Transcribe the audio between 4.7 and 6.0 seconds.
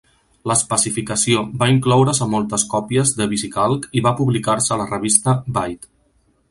a la revista Byte.